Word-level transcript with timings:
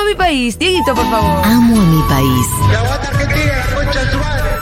Amo 0.00 0.08
a 0.08 0.12
mi 0.12 0.14
país. 0.14 0.58
Dieguito, 0.58 0.94
por 0.94 1.04
favor. 1.10 1.44
Amo 1.44 1.76
a 1.76 1.84
mi 1.84 2.02
país. 2.08 2.46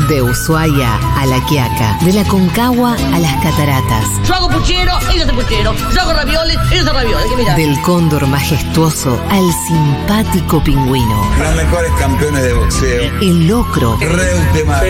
De 0.09 0.23
Ushuaia 0.23 0.97
a 1.19 1.27
La 1.27 1.39
Quiaca, 1.47 1.99
de 2.03 2.13
la 2.15 2.25
Concagua 2.25 2.95
a 2.95 3.19
las 3.19 3.35
Cataratas, 3.43 4.05
Yo 4.27 4.35
hago 4.35 4.49
puchero, 4.49 4.93
ellos 5.13 5.25
hacen 5.25 5.37
puchero. 5.37 5.75
Yo 5.95 6.01
hago 6.01 6.13
ravioles, 6.15 6.57
ellos 6.73 6.87
hacen 6.87 6.95
ravioles. 6.95 7.27
¿Qué 7.29 7.37
mirá? 7.37 7.55
del 7.55 7.81
cóndor 7.83 8.27
majestuoso 8.27 9.21
al 9.31 9.45
simpático 9.67 10.65
pingüino, 10.65 11.27
Los 11.39 11.55
mejores 11.57 11.93
campeones 11.99 12.43
de 12.43 12.55
boxeo. 12.55 13.03
el 13.21 13.47
locro, 13.49 13.99
Reutemann, 14.01 14.81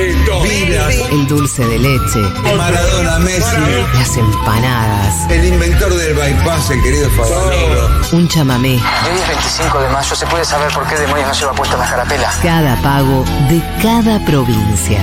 el 1.11 1.27
dulce 1.27 1.67
de 1.67 1.79
leche, 1.81 2.21
Maradona, 2.57 3.19
Messi. 3.19 3.57
las 3.95 4.17
empanadas, 4.17 5.31
El 5.31 5.45
inventor 5.47 5.95
del 5.95 6.15
bypass, 6.15 6.71
el 6.71 6.83
querido 6.83 7.11
Favaloro. 7.11 7.89
un 8.13 8.29
chamamé, 8.29 8.75
Hoy 8.77 9.19
es 9.21 9.29
25 9.29 9.79
de 9.81 9.89
mayo, 9.89 10.15
¿se 10.15 10.27
puede 10.27 10.45
saber 10.45 10.73
por 10.73 10.87
qué 10.87 10.95
demonios 10.97 11.27
no 11.27 11.35
lleva 11.35 11.53
puesta 11.55 11.77
la 11.77 11.87
carapela? 11.89 12.31
cada 12.43 12.77
pago 12.83 13.25
de 13.49 13.61
cada 13.83 14.25
provincia. 14.25 15.01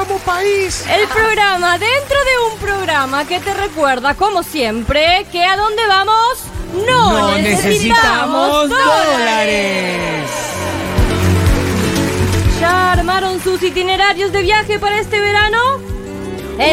amo, 0.00 0.18
país. 0.18 0.84
El 0.88 1.08
programa 1.08 1.78
dentro 1.78 2.16
de 2.24 2.52
un 2.52 2.58
programa 2.58 3.24
que 3.26 3.40
te 3.40 3.52
recuerda, 3.54 4.14
como 4.14 4.42
siempre, 4.42 5.26
que 5.32 5.44
a 5.44 5.56
dónde 5.56 5.86
vamos 5.86 6.44
no, 6.86 7.36
necesitamos, 7.38 8.68
dólares. 8.68 10.30
¿Ya 12.60 12.92
armaron 12.92 13.42
sus 13.42 13.62
itinerarios 13.62 14.32
de 14.32 14.42
viaje 14.42 14.78
para 14.78 15.00
este 15.00 15.20
verano? 15.20 15.87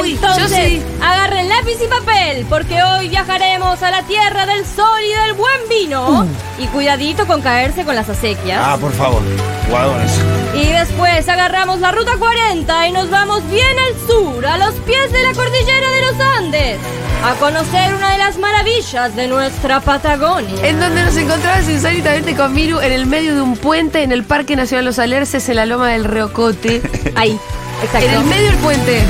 Uy, 0.02 0.14
Entonces, 0.14 0.50
sí. 0.52 0.82
agarren 1.02 1.48
lápiz 1.48 1.78
y 1.84 1.88
papel, 1.88 2.46
porque 2.50 2.82
hoy 2.82 3.08
viajaremos 3.10 3.82
a 3.84 3.92
la 3.92 4.02
tierra 4.04 4.46
del 4.48 4.66
sol 4.66 5.00
y 5.08 5.14
del 5.14 5.34
buen 5.34 5.60
vino. 5.70 6.28
Y 6.58 6.66
cuidadito 6.68 7.28
con 7.28 7.42
caerse 7.42 7.86
con 7.86 7.96
las 7.96 8.10
acequias. 8.10 8.60
Ah, 8.64 8.78
por 8.80 8.92
favor. 8.94 9.22
Guadones. 9.70 10.12
Y 10.56 10.68
después 10.72 11.28
agarramos 11.30 11.80
la 11.82 11.92
ruta 11.92 12.14
40 12.18 12.88
y 12.88 12.92
nos 12.94 13.10
vamos 13.10 13.48
bien 13.50 13.78
al 13.78 14.08
sur, 14.08 14.46
a 14.46 14.58
los 14.58 14.74
pies 14.76 15.12
de 15.12 15.22
la 15.22 15.34
cordillera 15.34 15.90
de 15.92 16.02
los 16.02 16.22
Andes, 16.40 16.78
a 17.24 17.34
conocer 17.36 17.94
una 17.94 18.12
de 18.12 18.18
las 18.18 18.38
maravillas 18.38 19.16
de 19.16 19.28
nuestra 19.28 19.82
Patagonia. 19.82 20.68
En 20.68 20.80
donde 20.80 21.04
nos 21.04 21.16
encontramos 21.18 21.70
insólitamente 21.70 22.36
con 22.36 22.54
Miru 22.54 22.80
en 22.80 22.92
el 22.92 23.06
medio 23.06 23.36
de 23.36 23.42
un 23.42 23.58
puente 23.58 24.02
en 24.04 24.12
el 24.12 24.24
Parque 24.24 24.56
Nacional 24.56 24.86
Los 24.86 24.98
Alerces 25.00 25.48
en 25.50 25.58
la 25.58 25.66
Loma 25.66 25.90
del 25.90 26.06
Reocote. 26.06 26.82
Ahí, 27.16 27.38
exacto. 27.84 28.08
en 28.08 28.14
el 28.14 28.24
medio 28.26 28.46
del 28.52 28.58
puente. 28.58 29.04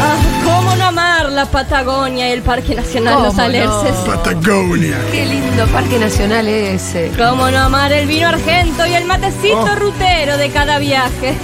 Ah, 0.00 0.16
¿Cómo 0.44 0.74
no 0.76 0.86
amar 0.86 1.30
la 1.30 1.46
Patagonia 1.46 2.28
y 2.28 2.32
el 2.32 2.42
Parque 2.42 2.74
Nacional 2.74 3.14
Los 3.22 3.34
¿Cómo 3.34 3.38
no? 3.38 3.44
Alerces? 3.44 3.96
Patagonia. 4.06 4.96
Qué 5.10 5.26
lindo 5.26 5.66
parque 5.68 5.98
nacional 5.98 6.46
ese. 6.48 7.12
¿Cómo 7.16 7.50
no 7.50 7.58
amar 7.58 7.92
el 7.92 8.06
vino 8.06 8.28
argento 8.28 8.86
y 8.86 8.94
el 8.94 9.04
matecito 9.04 9.58
Oh. 9.72 9.74
rutero 9.76 10.36
de 10.36 10.50
cada 10.50 10.78
viaje? 10.78 11.36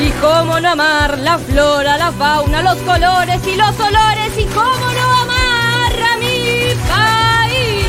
Y 0.00 0.10
cómo 0.20 0.60
no 0.60 0.70
amar 0.70 1.18
la 1.18 1.38
flora, 1.38 1.98
la 1.98 2.12
fauna, 2.12 2.62
los 2.62 2.76
colores 2.78 3.40
y 3.46 3.56
los 3.56 3.78
olores. 3.80 4.32
Y 4.38 4.44
cómo 4.44 4.92
no 4.92 5.12
amar 5.22 5.92
a 6.14 6.16
mi 6.18 6.74
país. 6.88 7.86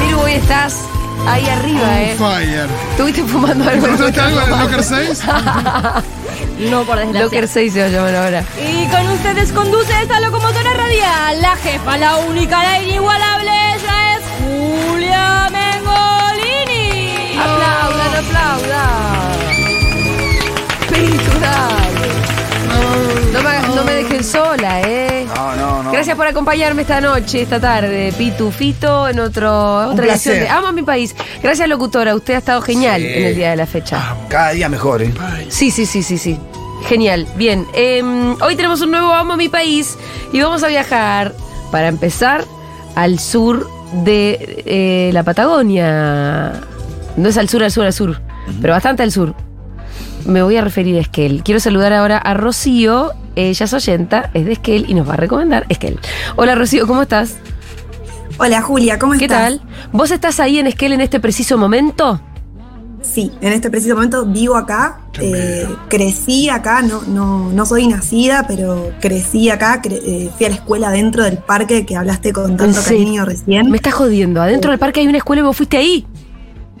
Miru, 0.00 0.20
hoy 0.20 0.32
estás 0.34 0.76
ahí 1.28 1.48
arriba, 1.48 2.00
¿eh? 2.02 2.14
Fire. 2.16 2.68
¿Estuviste 2.92 3.24
fumando 3.24 3.68
algo? 3.68 3.86
¿Encontraste 3.86 4.20
algo 4.20 4.40
en 4.40 4.52
el 4.52 4.58
Locker 4.60 4.84
6? 4.84 5.22
No, 6.68 6.84
por 6.84 6.96
desgracia. 6.98 7.22
Locker 7.22 7.48
6 7.48 7.72
se 7.72 7.80
va 7.80 7.86
a 7.86 7.88
llamar 7.88 8.14
ahora. 8.14 8.44
Y 8.60 8.86
con 8.88 9.08
ustedes 9.10 9.52
conduce 9.52 9.92
esta 10.02 10.20
locomotora 10.20 10.74
radial, 10.74 11.40
la 11.40 11.56
jefa, 11.56 11.96
la 11.96 12.16
única, 12.16 12.62
la 12.62 12.82
inigualable, 12.82 13.50
ella 13.76 14.14
es 14.16 14.22
Julia 14.90 15.48
Mengolini. 15.50 17.36
Aplaudan, 17.38 18.16
aplaudan. 18.24 19.40
Dale. 21.40 22.10
No 23.32 23.42
me, 23.42 23.74
no 23.76 23.84
me 23.84 23.92
dejen 23.94 24.24
sola, 24.24 24.80
¿eh? 24.82 25.24
No, 25.34 25.56
no, 25.56 25.82
no. 25.84 25.92
Gracias 25.92 26.16
por 26.16 26.26
acompañarme 26.26 26.82
esta 26.82 27.00
noche, 27.00 27.42
esta 27.42 27.60
tarde. 27.60 28.12
Pitu 28.16 28.50
Fito 28.50 29.08
en 29.08 29.20
otro, 29.20 29.88
otra 29.88 30.06
edición 30.06 30.40
de 30.40 30.48
Amo 30.48 30.66
a 30.68 30.72
mi 30.72 30.82
país. 30.82 31.14
Gracias, 31.42 31.68
locutora. 31.68 32.14
Usted 32.14 32.34
ha 32.34 32.38
estado 32.38 32.60
genial 32.62 33.00
Sí. 33.00 33.06
en 33.08 33.24
el 33.26 33.34
día 33.36 33.50
de 33.50 33.56
la 33.56 33.66
fecha. 33.66 34.14
Cada 34.28 34.50
día 34.50 34.68
mejor, 34.68 35.02
¿eh? 35.02 35.12
Sí, 35.48 35.70
sí, 35.70 35.86
sí, 35.86 36.02
sí, 36.02 36.18
sí. 36.18 36.38
Genial. 36.88 37.26
Bien. 37.36 37.66
em, 37.74 38.34
hoy 38.42 38.56
tenemos 38.56 38.80
un 38.80 38.90
nuevo 38.90 39.12
Amo 39.12 39.34
a 39.34 39.36
mi 39.36 39.48
país 39.48 39.96
y 40.32 40.40
vamos 40.40 40.62
a 40.64 40.68
viajar, 40.68 41.34
para 41.70 41.88
empezar, 41.88 42.44
al 42.94 43.18
sur 43.18 43.68
de 44.04 44.62
eh, 44.66 45.10
la 45.12 45.22
Patagonia. 45.22 46.60
No 47.16 47.28
es 47.28 47.36
al 47.36 47.48
sur, 47.48 47.62
al 47.62 47.70
sur, 47.70 47.84
al 47.84 47.92
sur, 47.92 48.20
pero 48.60 48.72
bastante 48.72 49.02
al 49.02 49.12
sur. 49.12 49.34
Me 50.26 50.42
voy 50.42 50.56
a 50.56 50.62
referir 50.62 50.96
a 50.96 51.00
Esquel. 51.00 51.42
Quiero 51.44 51.60
saludar 51.60 51.92
ahora 51.92 52.18
a 52.18 52.34
Rocío. 52.34 53.12
Ella 53.36 53.64
es 53.64 53.72
oyenta, 53.72 54.30
es 54.34 54.44
de 54.44 54.52
Esquel 54.52 54.86
y 54.88 54.94
nos 54.94 55.08
va 55.08 55.14
a 55.14 55.16
recomendar 55.16 55.64
Esquel. 55.68 55.98
Hola 56.36 56.54
Rocío, 56.56 56.86
¿cómo 56.86 57.02
estás? 57.02 57.36
Hola 58.38 58.62
Julia, 58.62 58.98
¿cómo 58.98 59.12
¿Qué 59.14 59.26
estás? 59.26 59.38
tal? 59.38 59.60
¿Vos 59.92 60.10
estás 60.10 60.40
ahí 60.40 60.58
en 60.58 60.66
Esquel 60.66 60.92
en 60.92 61.00
este 61.00 61.20
preciso 61.20 61.56
momento? 61.58 62.20
Sí, 63.02 63.30
en 63.40 63.52
este 63.52 63.70
preciso 63.70 63.94
momento 63.94 64.26
vivo 64.26 64.56
acá, 64.56 64.99
eh, 65.20 65.66
crecí 65.88 66.48
acá, 66.48 66.82
no, 66.82 67.02
no, 67.02 67.50
no 67.52 67.66
soy 67.66 67.86
nacida, 67.86 68.44
pero 68.48 68.90
crecí 69.00 69.50
acá, 69.50 69.80
cre- 69.82 70.00
eh, 70.04 70.30
fui 70.36 70.46
a 70.46 70.48
la 70.50 70.54
escuela 70.56 70.90
dentro 70.90 71.24
del 71.24 71.38
parque 71.38 71.84
que 71.86 71.96
hablaste 71.96 72.32
con 72.32 72.56
tanto 72.56 72.80
cariño 72.82 73.24
recién. 73.24 73.70
Me 73.70 73.76
estás 73.76 73.94
jodiendo. 73.94 74.40
Adentro 74.42 74.70
del 74.70 74.78
parque 74.80 75.00
hay 75.00 75.06
una 75.08 75.18
escuela 75.18 75.40
y 75.40 75.44
vos 75.44 75.56
fuiste 75.56 75.76
ahí. 75.76 76.06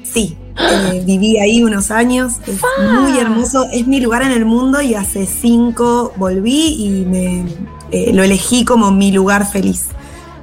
Sí, 0.02 0.36
eh, 0.58 1.02
viví 1.06 1.38
ahí 1.38 1.62
unos 1.62 1.90
años, 1.90 2.34
es 2.46 2.58
muy 3.00 3.18
hermoso, 3.18 3.66
es 3.72 3.86
mi 3.86 4.00
lugar 4.00 4.22
en 4.22 4.32
el 4.32 4.44
mundo 4.44 4.80
y 4.82 4.94
hace 4.94 5.26
cinco 5.26 6.12
volví 6.16 6.74
y 6.84 7.04
me 7.06 7.44
eh, 7.92 8.12
lo 8.12 8.22
elegí 8.24 8.64
como 8.64 8.90
mi 8.90 9.12
lugar 9.12 9.50
feliz. 9.50 9.86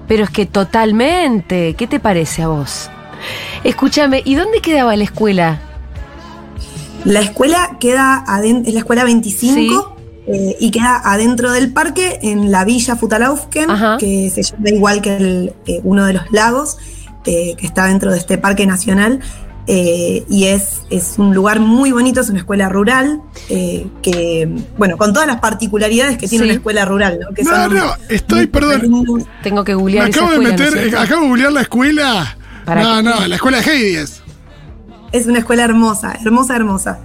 Pero 0.07 0.23
es 0.23 0.29
que 0.29 0.45
totalmente. 0.45 1.73
¿Qué 1.73 1.85
te 1.87 1.99
parece 1.99 2.43
a 2.43 2.47
vos? 2.47 2.89
Escúchame, 3.63 4.21
¿y 4.23 4.35
dónde 4.35 4.61
quedaba 4.61 4.95
la 4.95 5.03
escuela? 5.03 5.59
La 7.05 7.21
escuela 7.21 7.77
queda 7.79 8.23
adentro, 8.27 8.67
es 8.67 8.73
la 8.73 8.79
escuela 8.81 9.03
25 9.05 9.97
eh, 10.27 10.57
y 10.59 10.71
queda 10.71 11.01
adentro 11.05 11.51
del 11.51 11.71
parque 11.71 12.19
en 12.21 12.51
la 12.51 12.65
villa 12.65 12.95
Futalaufken, 12.97 13.69
Ajá. 13.71 13.97
que 13.97 14.29
se 14.29 14.43
llama 14.43 14.69
igual 14.69 15.01
que 15.01 15.15
el, 15.15 15.53
eh, 15.67 15.79
uno 15.83 16.05
de 16.05 16.13
los 16.13 16.23
lagos 16.31 16.77
eh, 17.25 17.55
que 17.57 17.65
está 17.65 17.85
dentro 17.85 18.11
de 18.11 18.17
este 18.17 18.37
parque 18.37 18.65
nacional. 18.65 19.19
eh, 19.69 20.23
y 20.29 20.45
es, 20.45 20.83
es 20.89 21.15
un 21.17 21.33
lugar 21.35 21.59
muy 21.59 21.91
bonito, 21.91 22.21
es 22.21 22.29
una 22.29 22.39
escuela 22.39 22.69
rural, 22.69 23.21
eh, 23.49 23.85
que, 24.01 24.47
bueno, 24.77 24.95
con 24.95 25.11
todas 25.11 25.27
las 25.27 25.41
particularidades 25.41 26.17
que 26.17 26.25
tiene 26.29 26.45
Sí. 26.45 26.49
una 26.51 26.57
escuela 26.57 26.85
rural, 26.85 27.19
¿no? 27.19 27.33
Que 27.35 27.43
No, 27.43 27.49
son 27.51 27.73
no, 27.75 27.83
estoy, 28.07 28.37
muy 28.39 28.47
perdón. 28.47 29.25
Tengo 29.43 29.63
que 29.65 29.73
Me 29.73 29.81
googlear 29.81 30.09
esa 30.09 30.19
acabo 30.23 30.31
de 30.31 30.35
escuela, 30.51 30.57
¿no 30.57 30.63
es 30.63 30.71
meter, 30.85 30.97
acabo 30.97 31.21
de 31.23 31.27
googlear 31.27 31.51
la 31.51 31.61
escuela. 31.61 32.37
¿Para 32.63 32.81
no, 32.83 32.95
qué? 32.97 33.03
no, 33.03 33.27
la 33.27 33.35
escuela 33.35 33.59
de 33.61 33.63
Heidi 33.71 33.95
es. 33.97 34.21
Es 35.11 35.25
una 35.27 35.39
escuela 35.39 35.63
hermosa, 35.63 36.17
hermosa, 36.23 36.55
hermosa. 36.55 36.99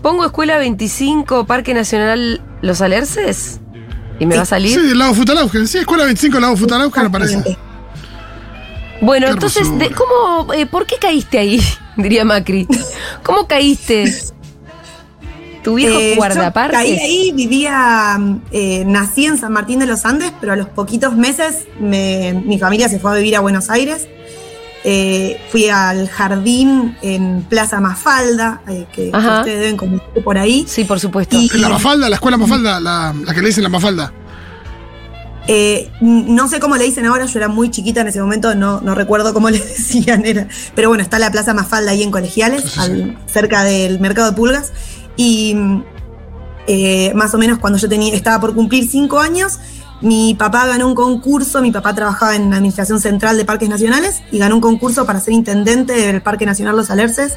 Pongo 0.00 0.24
Escuela 0.24 0.58
25, 0.58 1.44
Parque 1.46 1.74
Nacional 1.74 2.40
Los 2.60 2.80
Alerces. 2.80 3.60
¿Y 4.18 4.26
me 4.26 4.34
Sí. 4.34 4.36
va 4.38 4.42
a 4.42 4.46
salir? 4.46 4.78
Sí, 4.80 4.86
del 4.86 4.98
lago 4.98 5.14
Futalaugen. 5.14 5.66
Sí, 5.66 5.78
escuela 5.78 6.04
25, 6.04 6.38
lago 6.40 6.56
Futalaugen, 6.56 7.02
me 7.04 7.10
parece. 7.10 7.34
Exactamente. 7.38 7.72
Bueno, 9.00 9.26
Qué 9.26 9.32
entonces, 9.32 9.78
de- 9.78 9.90
¿cómo, 9.90 10.52
eh, 10.54 10.66
¿por 10.66 10.86
qué 10.86 10.96
caíste 11.00 11.38
ahí? 11.38 11.60
Diría 11.96 12.24
Macri. 12.24 12.68
¿Cómo 13.24 13.46
caíste? 13.48 14.12
¿Tu 15.64 15.74
viejo 15.74 15.96
Eh, 15.98 16.16
yo 16.16 16.52
caí 16.72 16.98
ahí, 16.98 17.32
vivía, 17.32 18.18
eh, 18.50 18.82
nací 18.84 19.26
en 19.26 19.38
San 19.38 19.52
Martín 19.52 19.78
de 19.78 19.86
los 19.86 20.04
Andes, 20.04 20.32
pero 20.40 20.52
a 20.52 20.56
los 20.56 20.68
poquitos 20.68 21.14
meses 21.16 21.66
me- 21.80 22.32
mi 22.44 22.58
familia 22.58 22.88
se 22.88 22.98
fue 22.98 23.12
a 23.12 23.14
vivir 23.14 23.36
a 23.36 23.40
Buenos 23.40 23.70
Aires. 23.70 24.08
Eh, 24.84 25.40
fui 25.50 25.68
al 25.68 26.08
jardín 26.08 26.96
en 27.02 27.42
Plaza 27.48 27.80
Mafalda, 27.80 28.62
eh, 28.68 28.86
que, 28.92 29.10
ustedes 29.14 29.60
deben 29.60 29.76
conocer 29.76 30.24
por 30.24 30.36
ahí. 30.38 30.64
Sí, 30.66 30.82
por 30.84 30.98
supuesto. 30.98 31.36
Y- 31.36 31.48
En 31.54 31.60
la 31.62 31.68
Mafalda, 31.68 32.08
la 32.08 32.16
escuela 32.16 32.36
Mafalda, 32.36 32.80
la, 32.80 33.14
la 33.24 33.32
que 33.34 33.40
le 33.42 33.46
dicen 33.48 33.62
la 33.62 33.68
Mafalda. 33.68 34.12
Eh, 35.48 35.90
no 36.00 36.46
sé 36.48 36.60
cómo 36.60 36.76
le 36.76 36.84
dicen 36.84 37.04
ahora, 37.06 37.26
yo 37.26 37.38
era 37.38 37.48
muy 37.48 37.70
chiquita 37.70 38.00
en 38.02 38.08
ese 38.08 38.20
momento, 38.20 38.54
no, 38.54 38.80
no 38.80 38.94
recuerdo 38.94 39.32
cómo 39.34 39.50
le 39.50 39.58
decían, 39.58 40.24
era, 40.24 40.46
pero 40.74 40.88
bueno, 40.88 41.02
está 41.02 41.18
la 41.18 41.30
Plaza 41.32 41.52
Mafalda 41.54 41.90
ahí 41.92 42.02
en 42.02 42.10
Colegiales, 42.10 42.78
al- 42.78 43.18
cerca 43.26 43.64
del 43.64 43.98
Mercado 44.00 44.30
de 44.30 44.36
Pulgas, 44.36 44.72
y 45.16 45.56
más 47.14 47.34
o 47.34 47.38
menos 47.38 47.58
cuando 47.58 47.78
yo 47.78 47.88
tenía, 47.88 48.14
estaba 48.14 48.40
por 48.40 48.54
cumplir 48.54 48.88
cinco 48.88 49.18
años, 49.20 49.58
mi 50.02 50.34
papá 50.34 50.66
ganó 50.66 50.88
un 50.88 50.94
concurso, 50.94 51.62
mi 51.62 51.70
papá 51.70 51.94
trabajaba 51.94 52.34
en 52.34 52.50
la 52.50 52.56
Administración 52.56 53.00
Central 53.00 53.36
de 53.36 53.44
Parques 53.44 53.68
Nacionales 53.68 54.22
y 54.32 54.38
ganó 54.38 54.56
un 54.56 54.60
concurso 54.60 55.06
para 55.06 55.20
ser 55.20 55.32
intendente 55.32 55.92
del 55.92 56.20
Parque 56.20 56.44
Nacional 56.44 56.76
Los 56.76 56.90
Alerces, 56.90 57.36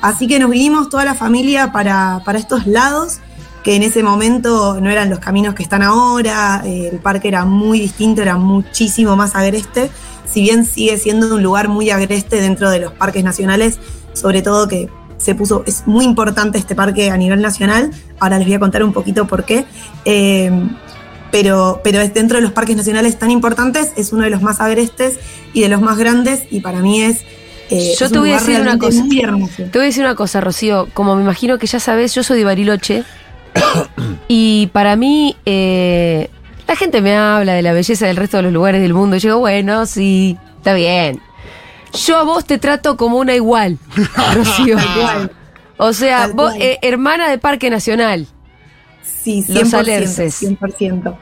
así 0.00 0.26
que 0.26 0.38
nos 0.38 0.50
vinimos 0.50 0.88
toda 0.88 1.04
la 1.04 1.14
familia 1.14 1.70
para, 1.70 2.22
para 2.24 2.38
estos 2.38 2.66
lados 2.66 3.18
que 3.62 3.76
en 3.76 3.82
ese 3.82 4.02
momento 4.02 4.80
no 4.80 4.88
eran 4.88 5.10
los 5.10 5.18
caminos 5.18 5.54
que 5.54 5.62
están 5.62 5.82
ahora, 5.82 6.62
eh, 6.64 6.88
el 6.90 7.00
parque 7.00 7.28
era 7.28 7.44
muy 7.44 7.80
distinto, 7.80 8.22
era 8.22 8.36
muchísimo 8.36 9.14
más 9.14 9.34
agreste, 9.34 9.90
si 10.24 10.40
bien 10.40 10.64
sigue 10.64 10.96
siendo 10.96 11.34
un 11.34 11.42
lugar 11.42 11.68
muy 11.68 11.90
agreste 11.90 12.40
dentro 12.40 12.70
de 12.70 12.78
los 12.78 12.92
parques 12.92 13.22
nacionales, 13.24 13.78
sobre 14.14 14.40
todo 14.40 14.68
que 14.68 14.88
se 15.18 15.34
puso, 15.34 15.64
es 15.66 15.86
muy 15.86 16.04
importante 16.04 16.56
este 16.56 16.74
parque 16.74 17.10
a 17.10 17.16
nivel 17.16 17.42
nacional, 17.42 17.90
ahora 18.20 18.38
les 18.38 18.46
voy 18.46 18.54
a 18.54 18.60
contar 18.60 18.82
un 18.84 18.92
poquito 18.92 19.26
por 19.26 19.44
qué, 19.44 19.66
eh, 20.04 20.50
pero, 21.30 21.80
pero 21.84 22.00
es 22.00 22.14
dentro 22.14 22.36
de 22.36 22.42
los 22.42 22.52
parques 22.52 22.76
nacionales 22.76 23.18
tan 23.18 23.30
importantes, 23.30 23.92
es 23.96 24.12
uno 24.12 24.24
de 24.24 24.30
los 24.30 24.42
más 24.42 24.60
agrestes 24.60 25.18
y 25.52 25.62
de 25.62 25.68
los 25.68 25.80
más 25.80 25.98
grandes, 25.98 26.42
y 26.50 26.60
para 26.60 26.80
mí 26.80 27.02
es... 27.02 27.22
eh, 27.70 27.94
Yo 27.98 28.06
es 28.06 28.12
te 28.12 28.18
voy 28.18 28.30
a 28.32 28.38
decir 28.38 28.60
una 28.60 28.78
cosa. 28.78 29.02
Te 29.56 29.78
voy 29.78 29.82
a 29.82 29.84
decir 29.84 30.04
una 30.04 30.14
cosa, 30.14 30.40
Rocío. 30.40 30.88
Como 30.94 31.16
me 31.16 31.22
imagino 31.22 31.58
que 31.58 31.66
ya 31.66 31.80
sabes, 31.80 32.14
yo 32.14 32.22
soy 32.22 32.38
de 32.38 32.44
Bariloche. 32.44 33.04
y 34.28 34.68
para 34.68 34.96
mí, 34.96 35.36
eh, 35.46 36.30
la 36.66 36.76
gente 36.76 37.00
me 37.00 37.16
habla 37.16 37.54
de 37.54 37.62
la 37.62 37.72
belleza 37.72 38.06
del 38.06 38.16
resto 38.16 38.36
de 38.38 38.44
los 38.44 38.52
lugares 38.52 38.80
del 38.82 38.94
mundo. 38.94 39.16
Y 39.16 39.20
yo 39.20 39.30
digo, 39.30 39.38
bueno, 39.40 39.86
sí, 39.86 40.36
está 40.58 40.74
bien. 40.74 41.20
Yo 42.06 42.18
a 42.18 42.22
vos 42.22 42.44
te 42.44 42.58
trato 42.58 42.96
como 42.96 43.18
una 43.18 43.34
igual, 43.34 43.78
Rocío. 44.34 44.76
Igual. 44.78 45.32
O 45.78 45.92
sea, 45.92 46.22
Tal 46.26 46.32
vos, 46.34 46.52
eh, 46.58 46.78
hermana 46.82 47.30
de 47.30 47.38
Parque 47.38 47.70
Nacional. 47.70 48.26
Sí, 49.22 49.44
100%. 49.46 49.60
Los 49.60 49.74
Alerces. 49.74 50.42
100%. 50.42 51.16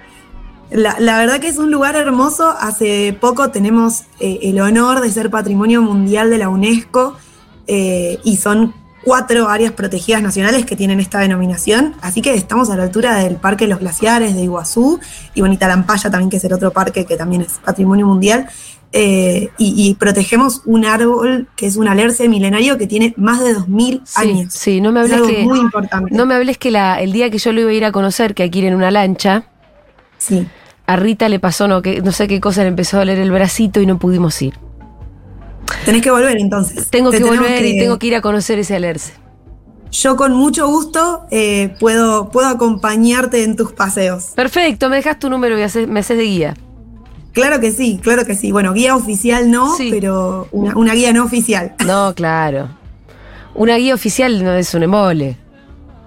La, 0.71 0.97
la 0.99 1.19
verdad 1.19 1.41
que 1.41 1.49
es 1.49 1.59
un 1.59 1.71
lugar 1.71 1.97
hermoso. 1.97 2.55
Hace 2.59 3.17
poco 3.21 3.50
tenemos 3.50 4.03
eh, 4.21 4.41
el 4.43 4.61
honor 4.61 5.00
de 5.00 5.11
ser 5.11 5.31
Patrimonio 5.31 5.83
Mundial 5.83 6.31
de 6.31 6.38
la 6.38 6.49
UNESCO 6.49 7.17
eh, 7.67 8.19
y 8.25 8.37
son 8.37 8.75
cuatro 9.06 9.49
áreas 9.49 9.70
protegidas 9.70 10.20
nacionales 10.20 10.67
que 10.67 10.75
tienen 10.75 10.99
esta 10.99 11.20
denominación. 11.20 11.94
Así 12.00 12.20
que 12.23 12.35
estamos 12.35 12.70
a 12.70 12.76
la 12.76 12.82
altura 12.82 13.14
del 13.19 13.37
Parque 13.37 13.69
Los 13.69 13.79
Glaciares 13.79 14.35
de 14.35 14.43
Iguazú 14.43 14.99
y 15.32 15.43
Bonita 15.43 15.69
Lampaya 15.69 16.11
también, 16.11 16.29
que 16.29 16.38
es 16.38 16.44
el 16.44 16.53
otro 16.53 16.73
parque 16.73 17.05
que 17.05 17.17
también 17.17 17.43
es 17.43 17.61
Patrimonio 17.64 18.05
Mundial. 18.05 18.49
Eh, 18.93 19.50
y, 19.58 19.75
y 19.88 19.94
protegemos 19.94 20.62
un 20.64 20.85
árbol 20.87 21.47
que 21.56 21.67
es 21.67 21.76
un 21.76 21.87
alerce 21.87 22.29
milenario 22.29 22.79
que 22.79 22.88
tiene 22.88 23.14
más 23.17 23.44
de 23.44 23.55
2.000 23.55 24.00
Sí, 24.05 24.20
años. 24.20 24.53
sí, 24.55 24.81
no 24.81 24.91
me 24.91 25.00
Es 25.00 25.05
hables 25.12 25.19
algo 25.19 25.29
que. 25.29 25.44
muy 25.44 25.58
importante. 25.61 26.14
No 26.14 26.26
me 26.26 26.35
hables 26.35 26.58
que 26.58 26.73
la, 26.73 27.00
el 27.00 27.12
día 27.12 27.31
que 27.31 27.38
yo 27.38 27.53
lo 27.53 27.61
iba 27.61 27.70
a 27.70 27.75
ir 27.75 27.85
a 27.85 27.93
conocer, 27.93 28.35
que 28.35 28.47
ir 28.53 28.64
en 28.64 28.75
una 28.75 28.91
lancha, 28.91 29.44
Sí. 30.19 30.49
a 30.87 30.97
Rita 30.97 31.29
le 31.29 31.38
pasó 31.38 31.69
no, 31.69 31.81
que, 31.82 32.00
no 32.03 32.11
sé 32.11 32.26
qué 32.26 32.41
cosa, 32.41 32.62
le 32.62 32.69
empezó 32.69 32.97
a 32.97 33.00
doler 33.00 33.19
el 33.20 33.31
bracito 33.31 33.81
y 33.81 33.87
no 33.87 33.99
pudimos 34.00 34.41
ir. 34.43 34.55
Tenés 35.85 36.03
que 36.03 36.11
volver 36.11 36.37
entonces. 36.39 36.89
Tengo 36.91 37.11
Te 37.11 37.19
que 37.19 37.25
volver 37.25 37.65
y 37.65 37.79
tengo 37.79 37.99
que 37.99 38.07
ir 38.09 38.15
a 38.17 38.21
conocer 38.21 38.59
ese 38.59 38.77
alerce. 38.77 39.13
Yo 39.93 40.17
con 40.17 40.33
mucho 40.33 40.67
gusto 40.69 41.27
eh, 41.31 41.75
puedo, 41.81 42.29
puedo 42.31 42.49
acompañarte 42.49 43.45
en 43.45 43.57
tus 43.57 43.73
paseos. 43.73 44.33
Perfecto, 44.35 44.89
me 44.89 44.97
dejas 44.97 45.19
tu 45.19 45.31
número 45.31 45.59
y 45.59 45.63
haces- 45.63 45.87
me 45.89 46.01
haces 46.01 46.19
de 46.19 46.25
guía. 46.25 46.57
Claro 47.33 47.61
que 47.61 47.71
sí, 47.71 48.01
claro 48.03 48.25
que 48.25 48.35
sí. 48.35 48.51
Bueno, 48.51 48.73
guía 48.73 48.97
oficial 48.97 49.51
no, 49.51 49.77
Sí. 49.77 49.89
pero 49.91 50.49
una, 50.53 50.77
una 50.77 50.95
guía 50.95 51.13
no 51.13 51.25
oficial. 51.25 51.75
No, 51.87 52.15
claro. 52.17 52.69
Una 53.55 53.77
guía 53.77 53.95
oficial 53.95 54.43
no 54.43 54.53
es 54.55 54.75
un 54.75 54.83
embole. 54.83 55.37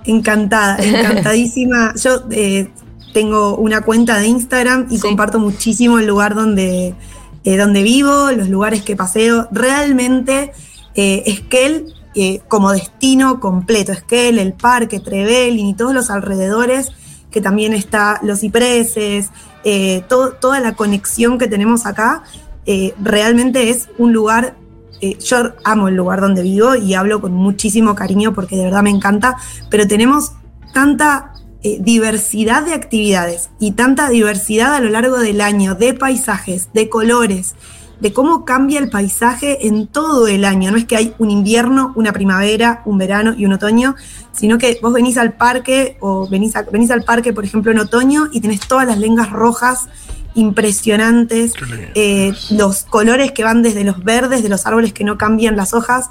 Encantada, 0.06 0.78
encantadísima. 0.84 1.94
Yo 1.96 2.24
eh, 2.32 2.70
tengo 3.14 3.56
una 3.58 3.82
cuenta 3.82 4.18
de 4.20 4.28
Instagram 4.28 4.88
y 4.90 4.96
Sí. 4.98 5.02
comparto 5.02 5.40
muchísimo 5.40 6.00
el 6.00 6.08
lugar 6.08 6.36
donde, 6.36 6.94
eh, 7.44 7.58
donde 7.58 7.84
vivo, 7.84 8.32
los 8.32 8.50
lugares 8.50 8.82
que 8.84 8.96
paseo. 8.96 9.48
Realmente, 9.52 10.52
eh, 10.96 11.24
Esquel 11.26 11.94
eh, 12.16 12.42
como 12.48 12.72
destino 12.72 13.40
completo, 13.40 13.92
Esquel, 13.92 14.40
el 14.40 14.54
parque, 14.54 15.00
Trevelin 15.00 15.68
y 15.68 15.74
todos 15.76 15.94
los 15.94 16.10
alrededores, 16.10 16.90
que 17.32 17.40
también 17.42 17.74
está 17.74 18.20
los 18.24 18.40
cipreses, 18.40 19.30
eh, 19.64 20.04
todo- 20.10 20.34
toda 20.34 20.60
la 20.60 20.74
conexión 20.76 21.38
que 21.38 21.48
tenemos 21.48 21.86
acá, 21.86 22.24
eh, 22.66 22.94
realmente 23.02 23.70
es 23.70 23.90
un 23.98 24.14
lugar 24.14 24.56
eh, 25.02 25.18
yo 25.20 25.54
amo 25.64 25.88
el 25.88 25.96
lugar 25.96 26.20
donde 26.20 26.42
vivo 26.42 26.76
y 26.76 26.94
hablo 26.94 27.22
con 27.22 27.32
muchísimo 27.32 27.96
cariño 27.96 28.34
porque 28.34 28.58
de 28.58 28.66
verdad 28.66 28.84
me 28.84 28.90
encanta, 28.90 29.38
pero 29.70 29.88
tenemos 29.88 30.34
tanta 30.74 31.32
eh, 31.64 31.78
diversidad 31.82 32.64
de 32.64 32.74
actividades 32.74 33.50
y 33.60 33.72
tanta 33.72 34.10
diversidad 34.10 34.74
a 34.76 34.80
lo 34.80 34.90
largo 34.90 35.18
del 35.20 35.42
año, 35.42 35.76
de 35.76 35.94
paisajes, 35.94 36.70
de 36.74 36.88
colores, 36.90 37.56
de 38.00 38.14
cómo 38.14 38.46
cambia 38.46 38.80
el 38.80 38.90
paisaje 38.90 39.68
en 39.68 39.86
todo 39.88 40.28
el 40.28 40.46
año. 40.46 40.72
No 40.72 40.78
es 40.78 40.86
que 40.86 40.96
hay 40.96 41.14
un 41.18 41.30
invierno, 41.32 41.92
una 41.98 42.14
primavera, 42.14 42.82
un 42.86 42.98
verano 42.98 43.34
y 43.38 43.46
un 43.46 43.52
otoño, 43.52 43.96
sino 44.32 44.58
que 44.58 44.80
vos 44.82 44.94
venís 44.94 45.18
al 45.18 45.34
parque 45.34 45.98
o 46.00 46.26
venís, 46.30 46.56
a- 46.56 46.62
venís 46.64 46.92
al 46.92 47.04
parque, 47.04 47.34
por 47.34 47.44
ejemplo, 47.44 47.72
en 47.74 47.80
otoño 47.80 48.30
y 48.32 48.40
tenés 48.40 48.62
todas 48.62 48.88
las 48.88 48.98
lengas 48.98 49.30
rojas 49.30 49.90
impresionantes, 50.34 51.54
eh, 51.96 52.34
los 52.52 52.84
colores 52.84 53.32
que 53.32 53.44
van 53.44 53.64
desde 53.64 53.84
los 53.84 54.04
verdes, 54.04 54.44
de 54.44 54.50
los 54.50 54.66
árboles 54.66 54.94
que 54.94 55.04
no 55.04 55.18
cambian 55.18 55.56
las 55.56 55.74
hojas, 55.74 56.10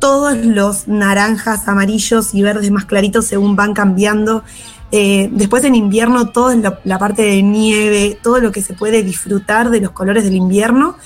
todos 0.00 0.36
los 0.38 0.88
naranjas, 0.88 1.68
amarillos 1.68 2.34
y 2.34 2.42
verdes 2.42 2.70
más 2.72 2.86
claritos 2.86 3.26
según 3.26 3.54
van 3.54 3.74
cambiando. 3.74 4.42
Eh, 4.90 5.28
después 5.32 5.62
en 5.62 5.76
invierno, 5.76 6.30
toda 6.30 6.80
la, 6.82 6.98
parte 6.98 7.22
de 7.22 7.42
nieve, 7.42 8.18
todo 8.20 8.40
lo 8.40 8.50
que 8.50 8.62
se 8.62 8.74
puede 8.74 9.04
disfrutar 9.04 9.70
de 9.70 9.80
los 9.80 9.92
colores 9.92 10.24
del 10.24 10.34
invierno 10.34 10.96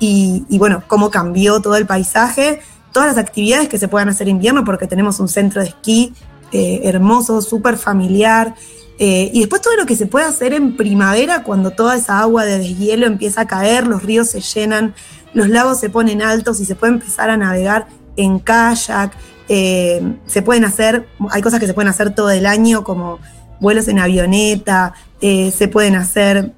y, 0.00 0.44
y 0.48 0.58
bueno, 0.58 0.82
cómo 0.88 1.10
cambió 1.10 1.60
todo 1.60 1.76
el 1.76 1.86
paisaje, 1.86 2.60
todas 2.90 3.14
las 3.14 3.18
actividades 3.18 3.68
que 3.68 3.78
se 3.78 3.86
puedan 3.86 4.08
hacer 4.08 4.28
en 4.28 4.36
invierno, 4.36 4.64
porque 4.64 4.88
tenemos 4.88 5.20
un 5.20 5.28
centro 5.28 5.60
de 5.60 5.68
esquí 5.68 6.14
eh, 6.50 6.80
hermoso, 6.84 7.42
súper 7.42 7.76
familiar. 7.76 8.54
eh, 8.98 9.30
y 9.32 9.40
después 9.40 9.62
todo 9.62 9.76
lo 9.76 9.86
que 9.86 9.94
se 9.94 10.06
puede 10.06 10.26
hacer 10.26 10.54
en 10.54 10.76
primavera, 10.76 11.42
cuando 11.44 11.70
toda 11.70 11.94
esa 11.96 12.18
agua 12.20 12.44
de 12.44 12.58
deshielo 12.58 13.06
empieza 13.06 13.42
a 13.42 13.46
caer, 13.46 13.86
los 13.86 14.02
ríos 14.02 14.30
se 14.30 14.40
llenan, 14.40 14.94
los 15.34 15.48
lagos 15.48 15.78
se 15.78 15.90
ponen 15.90 16.22
altos 16.22 16.58
y 16.58 16.64
se 16.64 16.74
puede 16.74 16.94
empezar 16.94 17.30
a 17.30 17.36
navegar 17.36 17.86
en 18.18 18.38
kayak. 18.38 19.12
eh, 19.48 20.02
se 20.26 20.42
pueden 20.42 20.64
hacer, 20.64 21.08
hay 21.30 21.40
cosas 21.40 21.58
que 21.58 21.66
se 21.66 21.72
pueden 21.72 21.88
hacer 21.88 22.14
todo 22.14 22.30
el 22.30 22.44
año, 22.44 22.84
como 22.84 23.18
vuelos 23.60 23.88
en 23.88 23.98
avioneta, 23.98 24.92
eh, 25.22 25.50
se 25.56 25.68
pueden 25.68 25.96
hacer, 25.96 26.52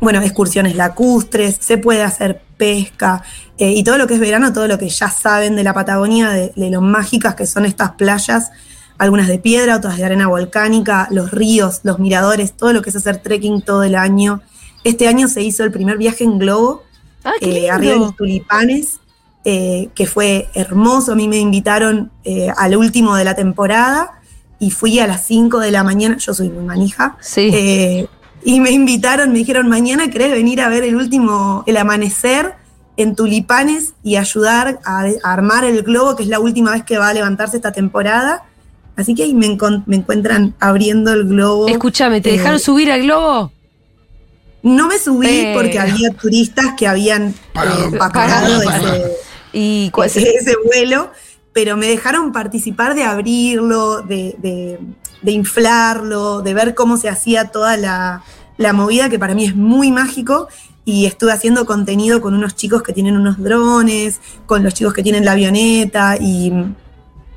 bueno, 0.00 0.20
excursiones 0.22 0.76
lacustres, 0.76 1.56
se 1.58 1.76
puede 1.76 2.02
hacer 2.04 2.40
pesca, 2.56 3.22
eh, 3.58 3.72
y 3.72 3.82
todo 3.82 3.98
lo 3.98 4.06
que 4.06 4.14
es 4.14 4.20
verano, 4.20 4.52
todo 4.52 4.68
lo 4.68 4.78
que 4.78 4.88
ya 4.88 5.10
saben 5.10 5.56
de 5.56 5.64
la 5.64 5.74
Patagonia, 5.74 6.30
de, 6.30 6.52
de 6.54 6.70
lo 6.70 6.80
mágicas 6.80 7.34
que 7.34 7.46
son 7.46 7.64
estas 7.64 7.92
playas, 7.92 8.52
algunas 8.96 9.28
de 9.28 9.38
piedra, 9.38 9.76
otras 9.76 9.96
de 9.96 10.04
arena 10.04 10.28
volcánica, 10.28 11.08
los 11.10 11.30
ríos, 11.30 11.80
los 11.82 11.98
miradores, 11.98 12.52
todo 12.52 12.72
lo 12.72 12.82
que 12.82 12.90
es 12.90 12.96
hacer 12.96 13.16
trekking 13.16 13.62
todo 13.62 13.82
el 13.82 13.94
año. 13.94 14.40
Este 14.84 15.08
año 15.08 15.26
se 15.26 15.42
hizo 15.42 15.64
el 15.64 15.72
primer 15.72 15.98
viaje 15.98 16.22
en 16.22 16.38
globo, 16.38 16.84
¡Ah, 17.24 17.32
eh, 17.40 17.70
arriba 17.70 17.94
de 17.94 17.98
los 17.98 18.16
tulipanes, 18.16 18.99
eh, 19.44 19.88
que 19.94 20.06
fue 20.06 20.48
hermoso. 20.54 21.12
A 21.12 21.14
mí 21.14 21.28
me 21.28 21.38
invitaron 21.38 22.10
eh, 22.24 22.48
al 22.56 22.76
último 22.76 23.16
de 23.16 23.24
la 23.24 23.34
temporada 23.34 24.20
y 24.58 24.70
fui 24.70 24.98
a 24.98 25.06
las 25.06 25.26
5 25.26 25.58
de 25.60 25.70
la 25.70 25.82
mañana. 25.84 26.16
Yo 26.18 26.34
soy 26.34 26.48
muy 26.50 26.64
manija. 26.64 27.16
Sí. 27.20 27.50
eh, 27.52 28.06
y 28.42 28.60
me 28.60 28.70
invitaron, 28.70 29.32
me 29.32 29.38
dijeron, 29.38 29.68
mañana 29.68 30.08
querés 30.10 30.32
venir 30.32 30.62
a 30.62 30.68
ver 30.70 30.82
el 30.84 30.96
último, 30.96 31.62
el 31.66 31.76
amanecer 31.76 32.54
en 32.96 33.14
tulipanes 33.14 33.92
y 34.02 34.16
ayudar 34.16 34.78
a, 34.84 35.00
a 35.22 35.32
armar 35.32 35.64
el 35.64 35.82
globo, 35.82 36.16
que 36.16 36.22
es 36.22 36.28
la 36.30 36.40
última 36.40 36.70
vez 36.72 36.82
que 36.84 36.96
va 36.98 37.08
a 37.08 37.12
levantarse 37.14 37.56
esta 37.56 37.72
temporada. 37.72 38.44
Así 38.96 39.14
que 39.14 39.22
ahí 39.24 39.34
me, 39.34 39.46
encuentran 39.46 40.54
abriendo 40.60 41.12
el 41.12 41.24
globo. 41.24 41.68
Escúchame, 41.68 42.20
¿te 42.20 42.30
Eh, 42.30 42.38
dejaron 42.38 42.58
subir 42.60 42.90
al 42.90 43.02
globo? 43.02 43.52
No 44.62 44.88
me 44.88 44.98
subí 44.98 45.52
porque 45.54 45.78
había 45.78 46.10
turistas 46.10 46.66
que 46.76 46.86
habían 46.86 47.34
Pagado. 47.54 47.88
eh, 47.88 47.98
pagado 47.98 48.62
Pagado. 48.64 48.94
ese, 48.94 49.16
¿Y 49.52 49.90
cuál- 49.90 50.06
ese, 50.14 50.20
ese 50.34 50.54
vuelo, 50.64 51.10
pero 51.52 51.76
me 51.76 51.86
dejaron 51.88 52.32
participar 52.32 52.94
de 52.94 53.04
abrirlo, 53.04 54.02
de, 54.02 54.36
de- 54.38 54.78
de 55.22 55.32
inflarlo, 55.32 56.40
de 56.42 56.54
ver 56.54 56.74
cómo 56.74 56.96
se 56.96 57.08
hacía 57.08 57.46
toda 57.46 57.76
la, 57.76 58.22
la 58.56 58.72
movida, 58.72 59.08
que 59.10 59.18
para 59.18 59.34
mí 59.34 59.44
es 59.44 59.54
muy 59.54 59.90
mágico. 59.90 60.48
Y 60.86 61.04
estuve 61.06 61.32
haciendo 61.32 61.66
contenido 61.66 62.20
con 62.22 62.34
unos 62.34 62.56
chicos 62.56 62.82
que 62.82 62.92
tienen 62.94 63.16
unos 63.16 63.38
drones, 63.38 64.20
con 64.46 64.62
los 64.64 64.72
chicos 64.74 64.94
que 64.94 65.02
tienen 65.02 65.24
la 65.26 65.32
avioneta, 65.32 66.16
y, 66.18 66.52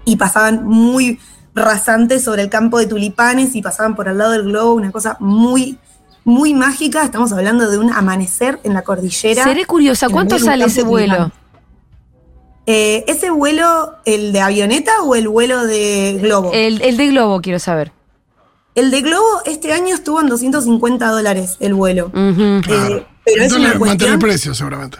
y 0.05 0.15
pasaban 0.15 0.65
muy 0.65 1.19
rasantes 1.53 2.23
sobre 2.23 2.41
el 2.41 2.49
campo 2.49 2.79
de 2.79 2.87
tulipanes 2.87 3.53
y 3.55 3.61
pasaban 3.61 3.95
por 3.95 4.07
al 4.09 4.17
lado 4.17 4.31
del 4.31 4.43
globo, 4.43 4.73
una 4.73 4.91
cosa 4.91 5.17
muy 5.19 5.77
muy 6.25 6.53
mágica. 6.53 7.03
Estamos 7.03 7.33
hablando 7.33 7.69
de 7.69 7.77
un 7.77 7.91
amanecer 7.91 8.59
en 8.63 8.73
la 8.73 8.81
cordillera. 8.83 9.43
Seré 9.43 9.65
curiosa, 9.65 10.07
¿cuánto 10.09 10.39
sale 10.39 10.63
ese 10.65 10.83
vuelo? 10.83 11.31
Eh, 12.65 13.03
¿Ese 13.07 13.29
vuelo, 13.29 13.95
el 14.05 14.31
de 14.31 14.39
avioneta 14.39 14.91
o 15.03 15.15
el 15.15 15.27
vuelo 15.27 15.65
de 15.65 16.17
globo? 16.21 16.51
El, 16.53 16.81
el 16.81 16.97
de 16.97 17.07
globo, 17.09 17.41
quiero 17.41 17.59
saber. 17.59 17.91
El 18.75 18.89
de 18.89 19.01
globo 19.01 19.27
este 19.45 19.73
año 19.73 19.93
estuvo 19.93 20.19
en 20.21 20.27
250 20.27 21.07
dólares 21.07 21.57
el 21.59 21.73
vuelo. 21.73 22.11
Eh, 22.15 22.61
pero 22.63 23.43
es 23.43 23.51
Entonces 23.53 23.57
una 23.57 23.85
mantener 23.85 24.13
el 24.13 24.19
precio, 24.19 24.53
seguramente. 24.55 24.97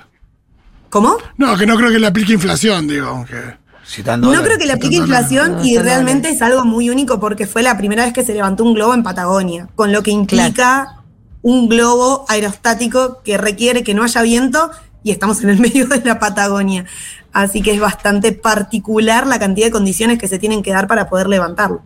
¿Cómo? 0.89 1.17
No, 1.37 1.57
que 1.57 1.65
no 1.65 1.75
creo 1.75 1.89
que 1.89 1.99
le 1.99 2.07
aplique 2.07 2.33
inflación, 2.33 2.87
digo. 2.87 3.07
aunque- 3.07 3.57
Si 3.85 4.01
No 4.03 4.43
creo 4.43 4.57
que 4.57 4.65
le 4.65 4.73
aplique 4.73 4.95
inflación 4.95 5.57
No, 5.57 5.65
y 5.65 5.77
realmente 5.77 6.29
es 6.29 6.41
algo 6.41 6.65
muy 6.65 6.89
único 6.89 7.19
porque 7.19 7.47
fue 7.47 7.63
la 7.63 7.77
primera 7.77 8.05
vez 8.05 8.13
que 8.13 8.23
se 8.23 8.33
levantó 8.33 8.63
un 8.63 8.73
globo 8.73 8.93
en 8.93 9.03
Patagonia, 9.03 9.67
con 9.75 9.91
lo 9.91 10.03
que 10.03 10.11
implica 10.11 11.01
un 11.41 11.67
globo 11.67 12.25
aerostático 12.29 13.21
que 13.23 13.37
requiere 13.37 13.83
que 13.83 13.93
no 13.93 14.03
haya 14.03 14.21
viento 14.21 14.71
y 15.03 15.11
estamos 15.11 15.43
en 15.43 15.49
el 15.49 15.59
medio 15.59 15.87
de 15.87 16.01
la 16.05 16.19
Patagonia. 16.19 16.85
Así 17.33 17.61
que 17.61 17.73
es 17.73 17.79
bastante 17.79 18.31
particular 18.31 19.25
la 19.25 19.39
cantidad 19.39 19.67
de 19.67 19.71
condiciones 19.71 20.19
que 20.19 20.27
se 20.27 20.39
tienen 20.39 20.61
que 20.61 20.71
dar 20.71 20.87
para 20.87 21.09
poder 21.09 21.27
levantarlo. 21.27 21.81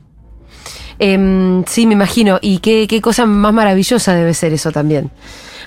Em, 1.00 1.64
sí, 1.66 1.88
me 1.88 1.94
imagino. 1.94 2.40
Y 2.42 2.60
qué, 2.60 2.86
qué 2.88 3.02
cosa 3.02 3.26
más 3.26 3.54
maravillosa 3.54 4.14
debe 4.14 4.34
ser 4.34 4.54
eso 4.54 4.72
también. 4.72 5.12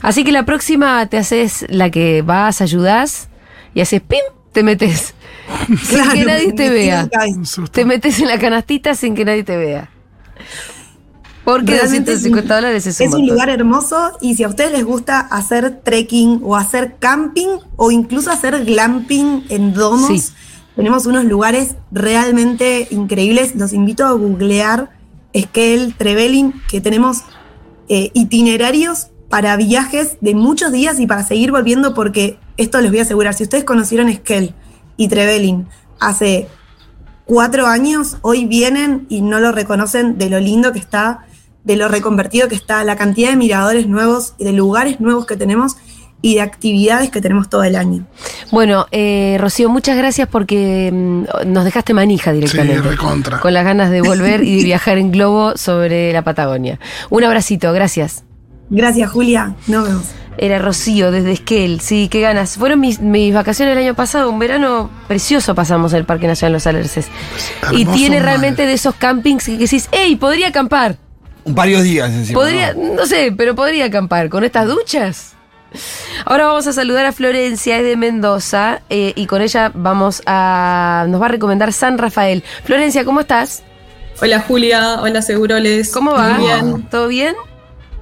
Así 0.02 0.24
que 0.24 0.32
la 0.32 0.44
próxima 0.44 1.06
te 1.06 1.18
haces 1.18 1.66
la 1.68 1.90
que 1.90 2.22
vas, 2.22 2.60
ayudás 2.60 3.28
y 3.74 3.80
haces 3.80 4.00
pim, 4.00 4.20
te 4.52 4.62
metes. 4.62 5.14
sin 5.66 6.10
que 6.10 6.24
nadie 6.24 6.52
te 6.52 6.70
vea. 6.70 7.08
Te 7.72 7.84
metes 7.84 8.20
en 8.20 8.28
la 8.28 8.38
canastita 8.38 8.94
sin 8.94 9.14
que 9.14 9.24
nadie 9.24 9.44
te 9.44 9.56
vea. 9.56 9.90
Porque 11.52 11.72
Realmente 11.72 12.12
es 12.12 12.18
250 12.22 12.54
un- 12.54 12.60
dólares 12.60 12.86
es 12.86 13.00
un 13.00 13.06
Es 13.06 13.14
un 13.14 13.26
lugar 13.26 13.48
hermoso 13.50 14.12
y 14.20 14.34
si 14.36 14.44
a 14.44 14.48
ustedes 14.48 14.72
les 14.72 14.84
gusta 14.84 15.20
hacer 15.20 15.80
trekking 15.82 16.40
o 16.44 16.56
hacer 16.56 16.96
camping 16.98 17.58
o 17.76 17.90
incluso 17.90 18.30
hacer 18.30 18.64
glamping 18.64 19.44
en 19.48 19.72
domos, 19.74 20.08
Sí. 20.20 20.32
tenemos 20.76 21.06
unos 21.06 21.24
lugares 21.24 21.76
realmente 21.92 22.88
increíbles. 22.90 23.54
Los 23.56 23.72
invito 23.72 24.06
a 24.06 24.12
googlear 24.12 24.90
Esquel, 25.32 25.94
Trevelin, 25.96 26.54
que 26.68 26.80
tenemos 26.80 27.18
eh, 27.88 28.10
itinerarios 28.14 29.08
para 29.28 29.56
viajes 29.56 30.16
de 30.20 30.34
muchos 30.34 30.70
días 30.72 30.98
y 31.00 31.06
para 31.06 31.24
seguir 31.24 31.50
volviendo 31.52 31.94
porque 31.94 32.38
esto 32.56 32.80
les 32.80 32.90
voy 32.90 33.00
a 33.00 33.02
asegurar, 33.02 33.34
si 33.34 33.42
ustedes 33.44 33.64
conocieron 33.64 34.08
Esquel 34.08 34.54
y 34.96 35.08
Trevelin 35.08 35.66
hace 35.98 36.48
cuatro 37.24 37.66
años, 37.66 38.16
hoy 38.22 38.44
vienen 38.46 39.06
y 39.08 39.22
no 39.22 39.38
lo 39.40 39.52
reconocen 39.52 40.18
de 40.18 40.30
lo 40.30 40.40
lindo 40.40 40.72
que 40.72 40.78
está, 40.80 41.26
de 41.64 41.76
lo 41.76 41.88
reconvertido 41.88 42.48
que 42.48 42.54
está, 42.54 42.84
la 42.84 42.96
cantidad 42.96 43.30
de 43.30 43.36
miradores 43.36 43.86
nuevos 43.86 44.34
y 44.38 44.44
de 44.44 44.52
lugares 44.52 45.00
nuevos 45.00 45.26
que 45.26 45.36
tenemos 45.36 45.76
y 46.22 46.34
de 46.34 46.42
actividades 46.42 47.10
que 47.10 47.20
tenemos 47.20 47.48
todo 47.48 47.64
el 47.64 47.76
año. 47.76 48.06
Bueno, 48.50 48.86
eh, 48.90 49.36
Rocío, 49.40 49.68
muchas 49.70 49.96
gracias 49.96 50.28
porque 50.28 50.90
mm, 50.92 51.24
nos 51.46 51.64
dejaste 51.64 51.94
manija 51.94 52.32
directamente. 52.32 52.82
Sí, 52.82 52.88
recontra. 52.88 53.40
Con 53.40 53.54
las 53.54 53.64
ganas 53.64 53.90
de 53.90 54.02
volver 54.02 54.44
y 54.44 54.58
de 54.58 54.64
viajar 54.64 54.98
en 54.98 55.12
globo 55.12 55.56
sobre 55.56 56.12
la 56.12 56.22
Patagonia. 56.22 56.78
Un 57.08 57.24
abracito, 57.24 57.72
gracias. 57.72 58.24
Gracias, 58.68 59.10
Julia. 59.10 59.54
Nos 59.66 59.88
vemos. 59.88 60.04
Era 60.38 60.58
Rocío 60.58 61.10
desde 61.10 61.32
Esquel, 61.32 61.80
sí, 61.80 62.08
qué 62.08 62.20
ganas. 62.20 62.56
Fueron 62.56 62.80
mis, 62.80 63.00
mis 63.00 63.34
vacaciones 63.34 63.72
el 63.76 63.82
año 63.82 63.94
pasado, 63.94 64.30
un 64.30 64.38
verano 64.38 64.88
precioso 65.06 65.54
pasamos 65.54 65.92
en 65.92 65.98
el 65.98 66.04
Parque 66.04 66.26
Nacional 66.26 66.54
Los 66.54 66.66
Alerces. 66.66 67.08
y 67.72 67.84
tiene 67.84 68.16
mar. 68.16 68.26
realmente 68.26 68.64
de 68.64 68.72
esos 68.72 68.94
campings 68.94 69.44
que 69.44 69.58
decís, 69.58 69.88
¡Ey, 69.92 70.16
podría 70.16 70.48
acampar! 70.48 70.96
Varios 71.54 71.82
días 71.82 72.10
encima. 72.10 72.38
Podría, 72.40 72.74
¿no? 72.74 72.94
no 72.94 73.06
sé, 73.06 73.32
pero 73.36 73.54
podría 73.54 73.86
acampar 73.86 74.28
con 74.28 74.44
estas 74.44 74.66
duchas. 74.66 75.34
Ahora 76.24 76.46
vamos 76.46 76.66
a 76.66 76.72
saludar 76.72 77.06
a 77.06 77.12
Florencia, 77.12 77.78
es 77.78 77.84
de 77.84 77.96
Mendoza, 77.96 78.82
eh, 78.90 79.12
y 79.14 79.26
con 79.26 79.40
ella 79.42 79.70
vamos 79.74 80.22
a. 80.26 81.06
nos 81.08 81.20
va 81.20 81.26
a 81.26 81.28
recomendar 81.28 81.72
San 81.72 81.98
Rafael. 81.98 82.42
Florencia, 82.64 83.04
¿cómo 83.04 83.20
estás? 83.20 83.62
Hola 84.20 84.40
Julia, 84.40 85.00
hola 85.00 85.22
Seguroles. 85.22 85.90
¿Cómo 85.92 86.12
va? 86.12 86.34
Muy 86.34 86.46
bien, 86.46 86.82
¿Todo 86.90 87.08
bien? 87.08 87.34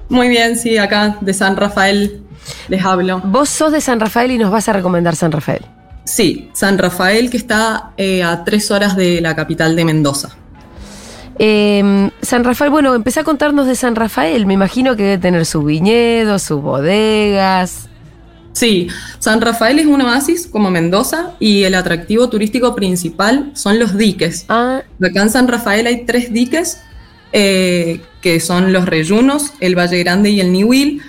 muy 0.09 0.27
bien, 0.27 0.57
sí, 0.57 0.77
acá 0.77 1.17
de 1.21 1.33
San 1.33 1.55
Rafael 1.55 2.23
les 2.67 2.83
hablo. 2.83 3.21
Vos 3.23 3.49
sos 3.49 3.71
de 3.71 3.79
San 3.79 3.99
Rafael 3.99 4.31
y 4.31 4.37
nos 4.37 4.51
vas 4.51 4.67
a 4.67 4.73
recomendar 4.73 5.15
San 5.15 5.31
Rafael. 5.31 5.63
Sí, 6.03 6.49
San 6.53 6.77
Rafael 6.77 7.29
que 7.29 7.37
está 7.37 7.91
eh, 7.95 8.23
a 8.23 8.43
tres 8.43 8.71
horas 8.71 8.95
de 8.95 9.21
la 9.21 9.35
capital 9.35 9.75
de 9.75 9.85
Mendoza. 9.85 10.29
Eh, 11.39 12.11
San 12.21 12.43
Rafael, 12.43 12.69
bueno, 12.69 12.93
empecé 12.93 13.21
a 13.21 13.23
contarnos 13.23 13.65
de 13.65 13.75
San 13.75 13.95
Rafael. 13.95 14.45
Me 14.45 14.53
imagino 14.53 14.95
que 14.95 15.03
debe 15.03 15.17
tener 15.17 15.45
sus 15.45 15.65
viñedos, 15.65 16.43
sus 16.43 16.61
bodegas. 16.61 17.89
Sí, 18.51 18.89
San 19.19 19.39
Rafael 19.39 19.79
es 19.79 19.85
un 19.85 20.01
oasis 20.01 20.47
como 20.47 20.69
Mendoza 20.69 21.31
y 21.39 21.63
el 21.63 21.75
atractivo 21.75 22.29
turístico 22.29 22.75
principal 22.75 23.51
son 23.53 23.79
los 23.79 23.97
diques. 23.97 24.45
Ah, 24.49 24.81
Acá 25.01 25.21
en 25.21 25.29
San 25.29 25.47
Rafael 25.47 25.87
hay 25.87 26.05
tres 26.05 26.33
diques 26.33 26.81
eh, 27.31 28.01
que 28.21 28.41
son 28.41 28.73
los 28.73 28.85
Reyunos, 28.85 29.53
el 29.61 29.77
Valle 29.77 29.99
Grande 29.99 30.31
y 30.31 30.41
el 30.41 30.51
Niwil. 30.51 31.01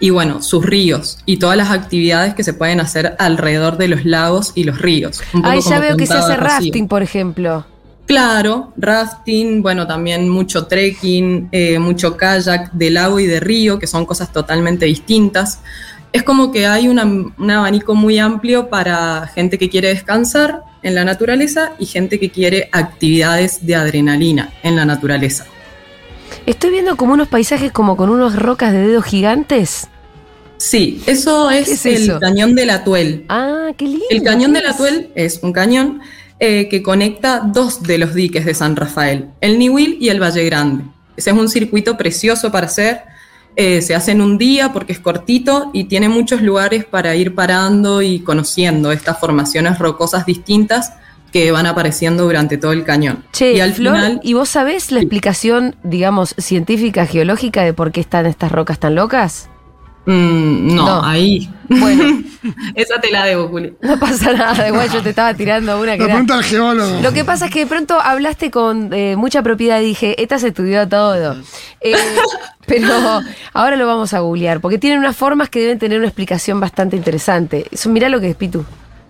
Y 0.00 0.10
bueno, 0.10 0.42
sus 0.42 0.66
ríos 0.66 1.18
y 1.26 1.38
todas 1.38 1.56
las 1.56 1.70
actividades 1.70 2.34
que 2.34 2.44
se 2.44 2.52
pueden 2.52 2.80
hacer 2.80 3.14
alrededor 3.18 3.78
de 3.78 3.88
los 3.88 4.04
lagos 4.04 4.52
y 4.54 4.64
los 4.64 4.78
ríos. 4.78 5.22
Ahí 5.44 5.60
ya 5.60 5.78
veo 5.78 5.96
que 5.96 6.06
se 6.06 6.14
hace 6.14 6.36
rafting, 6.36 6.88
por 6.88 7.02
ejemplo. 7.02 7.64
Claro, 8.06 8.72
rafting, 8.76 9.62
bueno, 9.62 9.86
también 9.86 10.28
mucho 10.28 10.66
trekking, 10.66 11.48
eh, 11.50 11.78
mucho 11.80 12.16
kayak 12.16 12.72
de 12.72 12.90
lago 12.90 13.18
y 13.18 13.26
de 13.26 13.40
río, 13.40 13.78
que 13.80 13.86
son 13.88 14.06
cosas 14.06 14.32
totalmente 14.32 14.86
distintas. 14.86 15.60
Es 16.12 16.22
como 16.22 16.52
que 16.52 16.66
hay 16.66 16.86
una- 16.88 17.04
un 17.04 17.50
abanico 17.50 17.94
muy 17.96 18.18
amplio 18.18 18.68
para 18.70 19.26
gente 19.34 19.58
que 19.58 19.68
quiere 19.68 19.88
descansar 19.88 20.60
en 20.82 20.94
la 20.94 21.04
naturaleza 21.04 21.72
y 21.80 21.86
gente 21.86 22.20
que 22.20 22.30
quiere 22.30 22.68
actividades 22.72 23.66
de 23.66 23.74
adrenalina 23.74 24.52
en 24.62 24.76
la 24.76 24.84
naturaleza. 24.84 25.44
Estoy 26.46 26.70
viendo 26.70 26.96
como 26.96 27.12
unos 27.14 27.26
paisajes 27.28 27.72
como 27.72 27.96
con 27.96 28.08
unas 28.10 28.36
rocas 28.36 28.72
de 28.72 28.86
dedos 28.86 29.04
gigantes. 29.04 29.88
Sí, 30.58 31.02
eso 31.06 31.50
es, 31.50 31.66
¿Qué 31.66 31.74
es 31.74 31.86
el 31.86 31.94
eso? 32.10 32.20
cañón 32.20 32.54
del 32.54 32.70
Atuel. 32.70 33.24
Ah, 33.28 33.68
qué 33.76 33.84
lindo. 33.86 34.04
El 34.10 34.22
cañón 34.22 34.52
¿qué 34.54 34.60
del? 34.60 34.68
Atuel 34.70 35.10
es 35.16 35.40
un 35.42 35.52
cañón 35.52 36.00
eh, 36.38 36.68
que 36.68 36.82
conecta 36.82 37.40
dos 37.40 37.82
de 37.82 37.98
los 37.98 38.14
diques 38.14 38.44
de 38.44 38.54
San 38.54 38.76
Rafael, 38.76 39.30
el 39.40 39.58
Niwil 39.58 39.96
y 40.00 40.08
el 40.10 40.20
Valle 40.20 40.44
Grande. 40.44 40.84
Ese 41.16 41.30
es 41.30 41.36
un 41.36 41.48
circuito 41.48 41.96
precioso 41.96 42.52
para 42.52 42.66
hacer. 42.66 43.00
eh, 43.56 43.80
se 43.80 43.94
hace 43.94 44.12
en 44.12 44.20
un 44.20 44.36
día 44.36 44.72
porque 44.72 44.92
es 44.92 45.00
cortito 45.00 45.70
y 45.72 45.84
tiene 45.84 46.10
muchos 46.10 46.42
lugares 46.42 46.84
para 46.84 47.16
ir 47.16 47.34
parando 47.34 48.02
y 48.02 48.20
conociendo 48.20 48.92
estas 48.92 49.18
formaciones 49.18 49.78
rocosas 49.78 50.26
distintas 50.26 50.92
que 51.32 51.50
van 51.50 51.66
apareciendo 51.66 52.24
durante 52.24 52.58
todo 52.58 52.72
el 52.72 52.84
cañón. 52.84 53.24
Che, 53.32 53.54
y 53.54 53.60
al 53.60 53.72
Flor, 53.72 53.94
final, 53.94 54.20
¿y 54.22 54.34
vos 54.34 54.50
sabés 54.50 54.92
la 54.92 55.00
explicación, 55.00 55.74
digamos, 55.82 56.34
científica, 56.38 57.06
geológica 57.06 57.62
de 57.62 57.72
por 57.72 57.92
qué 57.92 58.00
están 58.00 58.26
estas 58.26 58.52
rocas 58.52 58.78
tan 58.78 58.94
locas? 58.94 59.48
Mm, 60.06 60.74
no, 60.74 60.84
No. 60.86 61.04
ahí. 61.04 61.48
Bueno, 61.68 62.22
Esa 62.76 63.00
te 63.00 63.10
la 63.10 63.24
debo, 63.24 63.48
Juli. 63.48 63.74
no 63.82 63.98
pasa 63.98 64.32
nada, 64.32 64.68
igual 64.68 64.88
yo 64.90 65.02
te 65.02 65.10
estaba 65.10 65.34
tirando 65.34 65.80
una 65.80 65.92
que 65.94 65.98
La 65.98 66.04
era... 66.04 66.12
pregunta 66.14 66.34
al 66.34 66.44
geólogo. 66.44 67.00
Lo 67.02 67.12
que 67.12 67.24
pasa 67.24 67.46
es 67.46 67.50
que 67.52 67.60
de 67.60 67.66
pronto 67.66 68.00
hablaste 68.00 68.50
con 68.52 68.92
eh, 68.92 69.16
mucha 69.16 69.42
propiedad 69.42 69.80
y 69.80 69.86
dije, 69.86 70.20
esta 70.22 70.38
se 70.38 70.48
estudió 70.48 70.88
todo. 70.88 71.36
Eh, 71.80 71.94
pero 72.66 73.20
ahora 73.52 73.74
lo 73.76 73.86
vamos 73.86 74.14
a 74.14 74.20
googlear, 74.20 74.60
porque 74.60 74.78
tienen 74.78 75.00
unas 75.00 75.16
formas 75.16 75.48
que 75.48 75.58
deben 75.60 75.78
tener 75.80 75.98
una 75.98 76.06
explicación 76.08 76.60
bastante 76.60 76.94
interesante. 76.96 77.66
Eso, 77.72 77.88
mirá 77.90 78.08
lo 78.08 78.20
que 78.20 78.30
es 78.30 78.36
Pitu. 78.36 78.64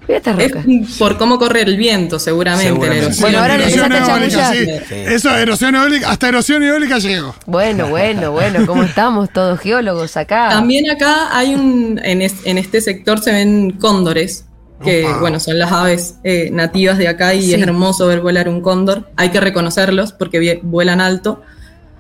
Es 0.09 0.97
por 0.99 1.19
cómo 1.19 1.39
corre 1.39 1.63
el 1.63 1.77
viento, 1.77 2.19
seguramente. 2.19 2.69
Seguramente. 2.69 3.05
erosión. 3.07 3.23
Bueno, 3.23 3.39
ahora 3.41 3.55
erosión 3.55 3.93
eólica, 3.93 4.53
sí. 4.53 4.67
Eso, 4.95 5.37
erosión 5.37 5.75
eólica, 5.75 6.11
hasta 6.11 6.29
erosión 6.29 6.63
eólica 6.63 6.99
llegó. 6.99 7.35
Bueno, 7.47 7.89
bueno, 7.89 8.31
bueno, 8.33 8.65
¿cómo 8.67 8.83
estamos 8.85 9.31
todos 9.31 9.59
geólogos 9.61 10.17
acá? 10.17 10.49
También 10.51 10.89
acá 10.91 11.37
hay 11.37 11.55
un, 11.55 12.01
en, 12.05 12.23
es- 12.23 12.45
en 12.45 12.59
este 12.59 12.81
sector 12.81 13.21
se 13.21 13.33
ven 13.33 13.73
cóndores, 13.73 14.45
que 14.85 15.07
Opa. 15.07 15.19
bueno, 15.21 15.41
son 15.41 15.59
las 15.59 15.73
aves 15.73 16.17
eh, 16.23 16.51
nativas 16.53 16.99
de 16.99 17.09
acá 17.09 17.35
y 17.35 17.43
Sí. 17.43 17.55
es 17.55 17.63
hermoso 17.63 18.07
ver 18.07 18.21
volar 18.21 18.49
un 18.49 18.61
cóndor. 18.61 19.09
Hay 19.17 19.31
que 19.31 19.41
reconocerlos 19.41 20.13
porque 20.13 20.61
vuelan 20.63 21.01
alto. 21.01 21.43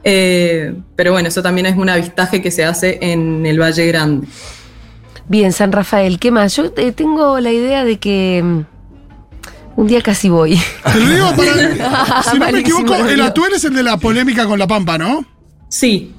Eh, 0.04 0.72
pero 0.94 1.10
bueno, 1.12 1.28
eso 1.28 1.42
también 1.42 1.66
es 1.66 1.76
un 1.76 1.88
avistaje 1.88 2.40
que 2.40 2.50
se 2.52 2.64
hace 2.64 2.98
en 3.00 3.44
el 3.46 3.58
Valle 3.60 3.86
Grande. 3.86 4.28
Bien, 5.28 5.52
San 5.52 5.72
Rafael, 5.72 6.18
¿qué 6.18 6.30
más? 6.30 6.54
Yo 6.56 6.72
eh, 6.76 6.92
tengo 6.92 7.40
la 7.40 7.50
idea 7.52 7.84
de 7.84 7.98
que 7.98 8.42
mm, 8.44 8.60
un 9.76 9.86
día 9.86 10.02
casi 10.02 10.28
voy. 10.28 10.56
Te 10.92 11.00
lo 11.00 11.08
digo 11.10 11.36
para. 11.36 12.22
si 12.30 12.38
no 12.38 12.50
me 12.52 12.60
equivoco, 12.60 12.94
el. 12.94 13.20
Atuel 13.20 13.52
es 13.54 13.64
el 13.64 13.74
de 13.74 13.82
la 13.82 13.96
polémica 13.96 14.46
con 14.46 14.58
la 14.58 14.66
Pampa, 14.66 14.98
¿no? 14.98 15.24
Sí, 15.68 16.14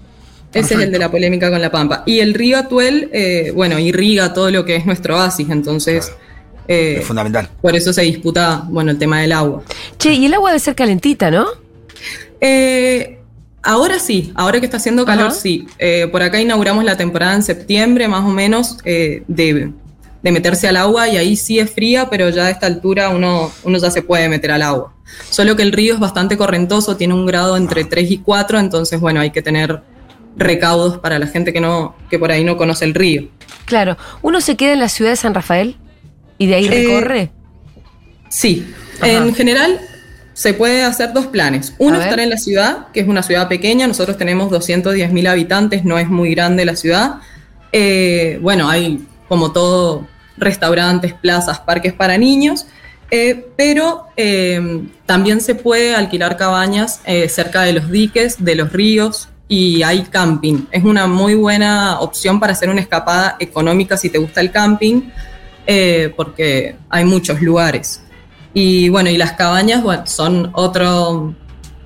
ese 0.53 0.73
es 0.75 0.81
el 0.81 0.91
de 0.91 0.99
la 0.99 1.09
polémica 1.11 1.49
con 1.49 1.61
la 1.61 1.71
Pampa. 1.71 2.03
Y 2.05 2.19
el 2.19 2.33
río 2.33 2.57
Atuel, 2.57 3.09
eh, 3.13 3.51
bueno, 3.55 3.79
irriga 3.79 4.33
todo 4.33 4.51
lo 4.51 4.65
que 4.65 4.75
es 4.75 4.85
nuestro 4.85 5.15
oasis, 5.17 5.49
entonces 5.49 6.11
eh, 6.67 6.97
Es 6.99 7.05
fundamental. 7.05 7.49
por 7.61 7.75
eso 7.75 7.93
se 7.93 8.01
disputa, 8.01 8.63
bueno, 8.67 8.91
el 8.91 8.97
tema 8.97 9.21
del 9.21 9.31
agua. 9.31 9.63
Che, 9.97 10.13
y 10.13 10.25
el 10.25 10.33
agua 10.33 10.49
debe 10.51 10.59
ser 10.59 10.75
calentita, 10.75 11.31
¿no? 11.31 11.45
Eh, 12.41 13.16
Ahora 13.69 14.00
sí, 14.00 14.31
ahora 14.36 14.62
que 14.62 14.65
está 14.65 14.77
haciendo 14.77 15.03
calor, 15.03 15.27
Ajá. 15.27 15.36
sí. 15.36 15.67
Eh, 15.77 16.07
por 16.09 16.21
acá 16.24 16.39
inauguramos 16.39 16.86
la 16.86 16.95
temporada 16.95 17.36
en 17.36 17.43
septiembre, 17.43 18.07
más 18.07 18.24
o 18.24 18.29
menos, 18.29 18.77
eh, 18.86 19.24
de, 19.27 19.74
de 20.24 20.31
meterse 20.31 20.69
al 20.69 20.77
agua 20.77 21.09
y 21.09 21.17
ahí 21.17 21.36
sí 21.36 21.59
es 21.59 21.69
fría, 21.69 22.09
pero 22.09 22.29
ya 22.29 22.45
a 22.45 22.50
esta 22.50 22.65
altura 22.65 23.09
uno, 23.09 23.51
uno 23.65 23.77
ya 23.77 23.91
se 23.91 24.01
puede 24.01 24.29
meter 24.29 24.51
al 24.51 24.62
agua. 24.62 24.93
Solo 25.29 25.57
que 25.57 25.63
el 25.63 25.74
río 25.74 25.93
es 25.95 26.00
bastante 26.00 26.38
correntoso, 26.38 26.95
tiene 26.95 27.13
un 27.13 27.25
grado 27.25 27.57
entre 27.57 27.83
3 27.83 28.09
y 28.09 28.17
4, 28.19 28.57
entonces 28.57 29.01
bueno, 29.01 29.19
hay 29.19 29.31
que 29.31 29.41
tener 29.41 29.81
recaudos 30.38 31.00
para 31.00 31.19
la 31.19 31.27
gente 31.27 31.51
que, 31.51 31.59
no, 31.59 31.93
que 32.09 32.17
por 32.17 32.31
ahí 32.31 32.45
no 32.45 32.55
conoce 32.55 32.86
el 32.86 32.93
río. 32.93 33.27
Claro. 33.65 33.97
¿Uno 34.21 34.39
se 34.39 34.55
queda 34.55 34.71
en 34.71 34.79
la 34.79 34.88
ciudad 34.88 35.12
de 35.12 35.17
San 35.17 35.33
Rafael 35.33 35.75
y 36.38 36.45
de 36.47 36.55
ahí 36.55 36.67
Eh, 36.67 36.69
recorre? 36.69 37.31
Sí, 38.29 38.65
Ajá. 39.01 39.12
en 39.12 39.36
general 39.36 39.79
se 40.38 40.53
puede 40.53 40.84
hacer 40.84 41.13
dos 41.13 41.25
planes. 41.25 41.74
Uno, 41.79 42.00
estar 42.00 42.20
en 42.20 42.29
la 42.29 42.38
ciudad, 42.38 42.89
que 42.94 43.00
es 43.00 43.08
una 43.08 43.24
ciudad 43.24 43.48
pequeña, 43.48 43.88
nosotros 43.88 44.20
tenemos 44.20 44.51
210 44.51 45.12
mil 45.12 45.25
habitantes, 45.25 45.84
no 45.84 45.98
es 45.98 46.10
muy 46.10 46.29
grande 46.36 46.63
la 46.63 46.75
ciudad. 46.75 47.15
Eh, 47.72 48.38
bueno, 48.39 48.70
hay 48.70 49.03
como 49.27 49.51
todo, 49.51 50.08
restaurantes, 50.38 51.13
plazas, 51.13 51.60
parques 51.62 51.91
para 51.91 52.20
niños, 52.20 52.67
eh, 53.10 53.48
pero 53.56 54.10
eh, 54.15 54.84
también 55.08 55.41
se 55.41 55.56
puede 55.56 55.96
alquilar 55.96 56.38
cabañas 56.38 57.01
cerca 57.29 57.63
de 57.63 57.74
los 57.74 57.89
diques, 57.89 58.36
de 58.38 58.53
los 58.53 58.72
ríos. 58.72 59.29
Y 59.50 59.82
hay 59.82 60.03
camping. 60.03 60.67
Es 60.72 60.84
una 60.84 61.08
muy 61.08 61.34
buena 61.34 62.00
opción 62.01 62.39
para 62.39 62.51
hacer 62.53 62.70
una 62.70 62.82
escapada 62.82 63.38
económica 63.39 63.98
si 63.98 64.10
te 64.10 64.20
gusta 64.20 64.41
el 64.41 64.51
camping, 64.51 65.01
porque 66.15 66.75
hay 66.89 67.06
muchos 67.06 67.41
lugares. 67.41 68.01
Y 68.54 68.89
bueno, 68.89 69.10
y 69.10 69.18
las 69.18 69.34
cabañas 69.34 69.84
bueno, 69.84 70.08
son 70.08 70.50
otro, 70.54 71.34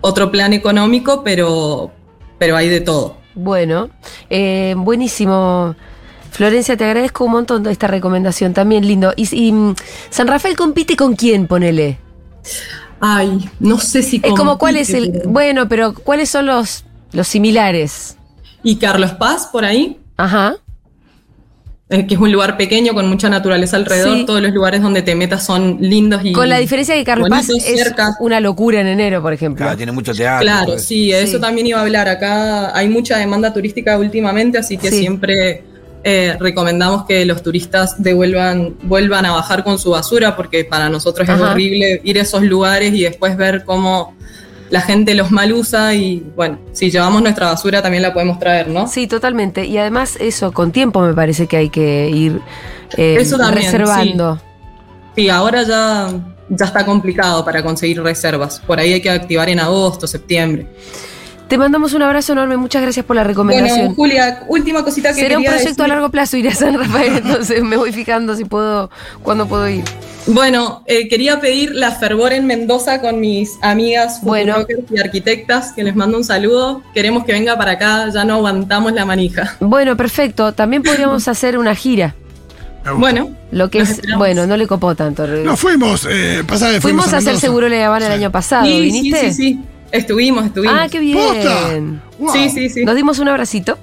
otro 0.01 0.31
plan 0.31 0.53
económico, 0.53 1.23
pero, 1.23 1.91
pero 2.37 2.55
hay 2.55 2.69
de 2.69 2.81
todo. 2.81 3.17
Bueno, 3.35 3.89
eh, 4.29 4.73
buenísimo. 4.77 5.75
Florencia, 6.31 6.77
te 6.77 6.85
agradezco 6.85 7.25
un 7.25 7.31
montón 7.31 7.65
esta 7.67 7.87
recomendación, 7.87 8.53
también 8.53 8.87
lindo. 8.87 9.13
Y, 9.17 9.27
y, 9.35 9.51
mm, 9.51 9.75
San 10.09 10.27
Rafael 10.27 10.55
compite 10.55 10.95
con 10.95 11.15
quién, 11.15 11.45
ponele. 11.47 11.97
Ay, 12.99 13.49
no 13.59 13.79
sé 13.79 14.03
si... 14.03 14.21
Es 14.23 14.33
como 14.33 14.57
cuál 14.57 14.77
es 14.77 14.91
el. 14.93 15.11
pero- 15.11 15.29
Bueno, 15.29 15.67
pero 15.67 15.93
¿cuáles 15.93 16.29
son 16.29 16.45
los, 16.45 16.85
los 17.11 17.27
similares? 17.27 18.17
Y 18.63 18.75
Carlos 18.77 19.11
Paz, 19.13 19.47
por 19.51 19.65
ahí, 19.65 19.99
Ajá. 20.17 20.55
Eh, 21.91 22.07
que 22.07 22.13
es 22.15 22.19
un 22.19 22.31
lugar 22.31 22.55
pequeño 22.57 22.93
con 22.93 23.07
mucha 23.09 23.29
naturaleza 23.29 23.75
alrededor. 23.75 24.17
Sí. 24.19 24.25
Todos 24.25 24.41
los 24.41 24.51
lugares 24.53 24.81
donde 24.81 25.01
te 25.01 25.13
metas 25.13 25.45
son 25.45 25.77
lindos 25.81 26.21
y... 26.23 26.31
Con 26.31 26.47
la 26.49 26.57
diferencia 26.57 26.95
de 26.95 27.01
que 27.01 27.05
Carlos 27.05 27.29
Paz 27.29 27.49
es 27.49 27.63
cerca. 27.63 28.15
una 28.21 28.39
locura 28.39 28.79
en 28.81 28.87
enero, 28.87 29.21
por 29.21 29.33
ejemplo. 29.33 29.63
Claro, 29.65 29.75
tiene 29.77 29.91
mucho 29.91 30.13
teatro. 30.13 30.41
Claro, 30.45 30.65
pues. 30.73 30.85
sí, 30.85 31.11
eso 31.11 31.35
Sí. 31.35 31.41
también 31.41 31.67
iba 31.67 31.79
a 31.79 31.81
hablar. 31.81 32.07
Acá 32.07 32.75
hay 32.75 32.87
mucha 32.87 33.17
demanda 33.17 33.53
turística 33.53 33.97
últimamente, 33.97 34.57
así 34.57 34.77
que 34.77 34.89
Sí. 34.89 34.99
siempre 34.99 35.63
eh, 36.03 36.35
recomendamos 36.39 37.05
que 37.05 37.25
los 37.25 37.43
turistas 37.43 38.01
devuelvan, 38.01 38.73
vuelvan 38.81 39.23
a 39.27 39.33
bajar 39.33 39.63
con 39.63 39.77
su 39.77 39.91
basura, 39.91 40.35
porque 40.35 40.65
para 40.65 40.89
nosotros 40.89 41.29
es 41.29 41.35
Ajá. 41.35 41.51
horrible 41.51 42.01
ir 42.03 42.17
a 42.17 42.21
esos 42.23 42.41
lugares 42.41 42.91
y 42.95 43.01
después 43.03 43.37
ver 43.37 43.63
cómo 43.65 44.15
la 44.71 44.79
gente 44.81 45.13
los 45.13 45.31
mal 45.31 45.51
usa 45.51 45.93
y 45.93 46.25
bueno, 46.35 46.57
si 46.71 46.89
llevamos 46.89 47.21
nuestra 47.21 47.47
basura 47.47 47.81
también 47.81 48.01
la 48.01 48.13
podemos 48.13 48.39
traer, 48.39 48.69
¿no? 48.69 48.87
Sí, 48.87 49.05
totalmente. 49.05 49.65
Y 49.65 49.77
además, 49.77 50.17
eso, 50.19 50.53
con 50.53 50.71
tiempo 50.71 51.01
me 51.01 51.13
parece 51.13 51.45
que 51.45 51.57
hay 51.57 51.69
que 51.69 52.09
ir 52.09 52.41
eh, 52.97 53.17
Eso 53.19 53.37
también, 53.37 53.65
reservando. 53.65 54.41
Sí, 55.13 55.29
ahora 55.29 55.63
ya, 55.63 56.09
ya 56.49 56.65
está 56.65 56.85
complicado 56.85 57.43
para 57.43 57.61
conseguir 57.61 58.01
reservas. 58.01 58.61
Por 58.65 58.79
ahí 58.79 58.93
hay 58.93 59.01
que 59.01 59.09
activar 59.09 59.49
en 59.49 59.59
agosto, 59.59 60.07
septiembre. 60.07 60.67
Te 61.51 61.57
mandamos 61.57 61.91
un 61.91 62.01
abrazo 62.01 62.31
enorme. 62.31 62.55
Muchas 62.55 62.81
gracias 62.81 63.05
por 63.05 63.13
la 63.13 63.25
recomendación. 63.25 63.77
Bueno, 63.79 63.95
Julia, 63.95 64.43
última 64.47 64.85
cosita 64.85 65.09
que 65.09 65.19
Será 65.19 65.37
un 65.37 65.43
proyecto 65.43 65.83
a 65.83 65.87
largo 65.89 66.07
plazo 66.07 66.37
ir 66.37 66.47
a 66.47 66.53
San 66.53 66.79
Rafael, 66.79 67.17
entonces 67.17 67.61
me 67.61 67.75
voy 67.75 67.91
fijando 67.91 68.37
si 68.37 68.45
puedo, 68.45 68.89
cuándo 69.21 69.45
puedo 69.49 69.67
ir. 69.67 69.83
Bueno, 70.27 70.81
eh, 70.87 71.09
quería 71.09 71.41
pedir 71.41 71.75
la 71.75 71.91
fervor 71.91 72.31
en 72.31 72.45
Mendoza 72.47 73.01
con 73.01 73.19
mis 73.19 73.57
amigas 73.61 74.21
Bueno. 74.21 74.65
y 74.89 74.97
arquitectas, 75.01 75.73
que 75.73 75.83
les 75.83 75.93
mando 75.93 76.17
un 76.17 76.23
saludo. 76.23 76.83
Queremos 76.93 77.25
que 77.25 77.33
venga 77.33 77.57
para 77.57 77.71
acá, 77.71 78.07
ya 78.13 78.23
no 78.23 78.35
aguantamos 78.35 78.93
la 78.93 79.03
manija. 79.03 79.57
Bueno, 79.59 79.97
perfecto. 79.97 80.53
También 80.53 80.83
podríamos 80.83 81.27
hacer 81.27 81.57
una 81.57 81.75
gira. 81.75 82.15
Bueno, 82.95 83.29
Lo 83.51 83.69
que 83.69 83.79
es, 83.79 83.89
esperamos. 83.89 84.19
bueno, 84.19 84.47
no 84.47 84.55
le 84.55 84.67
copó 84.67 84.95
tanto. 84.95 85.27
No 85.27 85.57
fuimos, 85.57 86.07
eh, 86.09 86.45
pasa 86.47 86.71
que 86.71 86.79
Fuimos 86.79 87.13
a 87.13 87.17
hacer. 87.17 87.35
Seguro 87.35 87.67
Habana 87.67 88.07
el 88.07 88.13
año 88.13 88.31
pasado, 88.31 88.65
sí, 88.65 88.89
sí, 88.89 89.11
sí, 89.11 89.33
sí. 89.33 89.59
Estuvimos, 89.91 90.45
estuvimos. 90.45 90.77
Ah, 90.79 90.87
qué 90.89 90.99
bien. 90.99 92.01
Wow. 92.19 92.33
Sí, 92.33 92.49
sí, 92.49 92.69
sí. 92.69 92.85
Nos 92.85 92.95
dimos 92.95 93.19
un 93.19 93.27
abracito. 93.27 93.77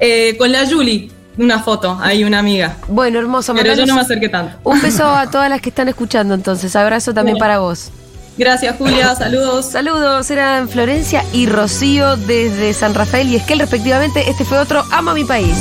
Eh, 0.00 0.36
con 0.38 0.50
la 0.50 0.66
Julie, 0.68 1.10
una 1.38 1.60
foto, 1.60 1.98
hay 2.00 2.24
una 2.24 2.38
amiga. 2.38 2.76
Bueno, 2.88 3.18
hermoso. 3.18 3.54
Pero 3.54 3.74
yo 3.74 3.86
no 3.86 3.94
me 3.94 4.00
acerqué 4.00 4.28
tanto. 4.28 4.56
Un 4.64 4.80
beso 4.80 5.06
a 5.06 5.30
todas 5.30 5.48
las 5.50 5.60
que 5.60 5.68
están 5.68 5.88
escuchando, 5.88 6.34
entonces. 6.34 6.74
Abrazo 6.76 7.12
también 7.14 7.34
Bueno. 7.34 7.42
para 7.44 7.58
vos. 7.58 7.90
Gracias, 8.38 8.76
Julia. 8.78 9.14
Saludos. 9.16 9.66
Saludos, 9.66 10.30
eran 10.30 10.68
Florencia 10.68 11.24
y 11.32 11.46
Rocío 11.46 12.16
desde 12.16 12.72
San 12.72 12.94
Rafael 12.94 13.28
y 13.28 13.36
Esquel, 13.36 13.58
respectivamente. 13.58 14.28
Este 14.30 14.44
fue 14.44 14.58
otro 14.58 14.82
Amo 14.90 15.10
a 15.10 15.14
mi 15.14 15.24
país. 15.24 15.54